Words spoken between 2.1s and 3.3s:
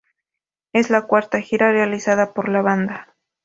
por la banda.